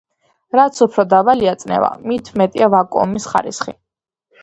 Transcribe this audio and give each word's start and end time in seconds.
რაც 0.59 0.81
უფრო 0.85 1.05
დაბალია 1.15 1.53
წნევა, 1.65 1.91
მით 2.09 2.35
მეტია 2.43 2.73
ვაკუუმის 2.79 3.33
ხარისხი. 3.35 3.81